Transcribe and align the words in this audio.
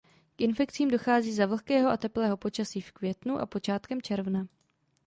K 0.35 0.39
infekcím 0.41 0.89
dochází 0.91 1.33
za 1.33 1.45
vlhkého 1.45 1.89
a 1.89 1.97
teplého 1.97 2.37
počasí 2.37 2.81
v 2.81 2.91
květnu 2.91 3.37
a 3.37 3.45
počátkem 3.45 4.01
června. 4.01 4.47